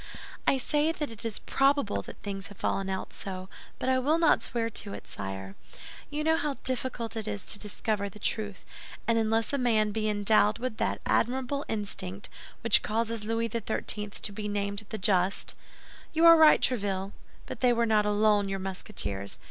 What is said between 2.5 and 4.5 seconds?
fallen out so, but I will not